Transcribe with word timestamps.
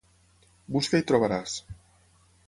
Busca 0.77 0.99
i 1.01 1.05
trobaràs. 1.11 1.53